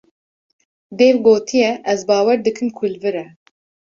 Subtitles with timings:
[0.97, 3.25] Dêw gotiye: Ez bawer dikim ku li vir e.